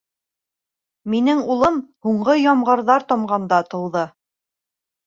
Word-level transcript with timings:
—Минең 1.15 1.43
улым, 1.57 1.77
һуңғы 2.09 2.37
ямғырҙар 2.47 3.07
тымғанда 3.13 3.65
тыуҙы. 3.71 4.07